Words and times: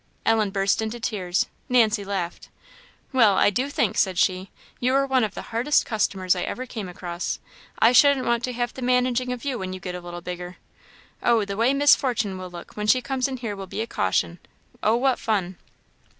Ellen 0.25 0.49
burst 0.49 0.81
into 0.81 0.99
tears. 0.99 1.45
Nancy 1.69 2.03
laughed. 2.03 2.49
"Well, 3.13 3.37
I 3.37 3.51
do 3.51 3.69
think," 3.69 3.99
said 3.99 4.17
she, 4.17 4.49
"you 4.79 4.95
are 4.95 5.05
one 5.05 5.23
of 5.23 5.35
the 5.35 5.43
hardest 5.53 5.85
customers 5.85 6.33
ever 6.35 6.63
I 6.63 6.65
came 6.65 6.89
across. 6.89 7.37
I 7.77 7.91
shouldn't 7.91 8.25
want 8.25 8.43
to 8.45 8.53
have 8.53 8.73
the 8.73 8.81
managing 8.81 9.31
of 9.31 9.45
you 9.45 9.59
when 9.59 9.73
you 9.73 9.79
get 9.79 9.93
a 9.93 10.01
little 10.01 10.21
bigger. 10.21 10.57
Oh, 11.21 11.45
the 11.45 11.55
way 11.55 11.75
Miss 11.75 11.95
Fortune 11.95 12.39
will 12.39 12.49
look, 12.49 12.75
when 12.75 12.87
she 12.87 12.99
comes 12.99 13.27
in 13.27 13.37
here 13.37 13.55
will 13.55 13.67
be 13.67 13.81
a 13.81 13.85
caution! 13.85 14.39
Oh, 14.81 14.95
what 14.95 15.19
fun!" 15.19 15.57